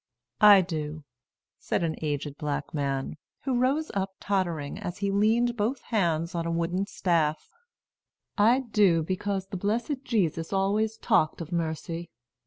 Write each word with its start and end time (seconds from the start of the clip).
"I 0.39 0.61
do," 0.61 1.03
said 1.59 1.83
an 1.83 1.95
aged 2.01 2.39
black 2.39 2.73
man, 2.73 3.17
who 3.41 3.59
rose 3.59 3.91
up 3.93 4.15
tottering, 4.19 4.79
as 4.79 4.97
he 4.97 5.11
leaned 5.11 5.55
both 5.55 5.79
hands 5.81 6.33
on 6.33 6.47
a 6.47 6.51
wooden 6.51 6.87
staff, 6.87 7.53
"I 8.35 8.61
do; 8.61 9.03
because 9.03 9.45
the 9.45 9.57
blessed 9.57 10.01
Jesus 10.03 10.51
always 10.51 10.97
talked 10.97 11.39
of 11.39 11.51
mercy. 11.51 12.09